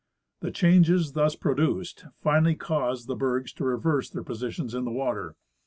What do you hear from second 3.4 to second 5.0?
to reverse their positions in the